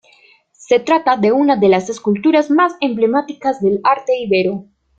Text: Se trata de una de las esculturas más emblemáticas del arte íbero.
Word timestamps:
Se 0.53 0.79
trata 0.79 1.15
de 1.15 1.31
una 1.31 1.57
de 1.57 1.69
las 1.69 1.91
esculturas 1.91 2.49
más 2.49 2.73
emblemáticas 2.81 3.61
del 3.61 3.79
arte 3.83 4.17
íbero. 4.17 4.65